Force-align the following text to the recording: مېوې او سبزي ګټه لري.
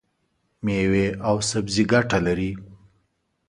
مېوې 0.63 1.07
او 1.27 1.35
سبزي 1.49 1.83
ګټه 1.91 2.19
لري. 2.25 2.51